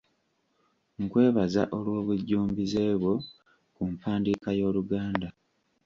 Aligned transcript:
Nkwebaza 1.03 1.63
olw'obujjumbize 1.77 2.83
bwo 3.01 3.13
ku 3.75 3.81
mpandiika 3.93 4.49
y'Oluganda. 4.59 5.29